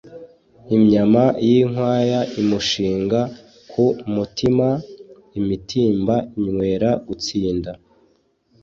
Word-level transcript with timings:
Imyama 0.75 1.23
y’inkwaya 1.47 2.19
imushinga 2.41 3.19
ku 3.71 3.83
mutima, 4.15 4.67
imitimba 5.39 6.15
inywera 6.37 6.89
gusinda, 7.07 7.71